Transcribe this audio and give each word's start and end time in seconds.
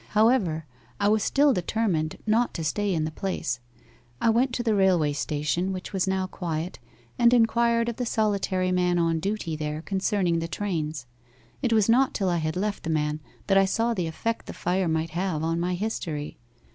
However, 0.17 0.65
I 0.99 1.09
was 1.09 1.21
still 1.23 1.53
determined 1.53 2.17
not 2.25 2.55
to 2.55 2.63
stay 2.63 2.91
in 2.91 3.03
the 3.03 3.11
place. 3.11 3.59
I 4.19 4.31
went 4.31 4.51
to 4.55 4.63
the 4.63 4.73
railway 4.73 5.13
station, 5.13 5.71
which 5.71 5.93
was 5.93 6.07
now 6.07 6.25
quiet, 6.25 6.79
and 7.19 7.31
inquired 7.31 7.87
of 7.87 7.97
the 7.97 8.05
solitary 8.07 8.71
man 8.71 8.97
on 8.97 9.19
duty 9.19 9.55
there 9.55 9.83
concerning 9.83 10.39
the 10.39 10.47
trains. 10.47 11.05
It 11.61 11.71
was 11.71 11.87
not 11.87 12.15
till 12.15 12.29
I 12.29 12.37
had 12.37 12.55
left 12.55 12.81
the 12.81 12.89
man 12.89 13.19
that 13.45 13.59
I 13.59 13.65
saw 13.65 13.93
the 13.93 14.07
effect 14.07 14.47
the 14.47 14.53
fire 14.53 14.87
might 14.87 15.11
have 15.11 15.43
on 15.43 15.59
my 15.59 15.75
history. 15.75 16.39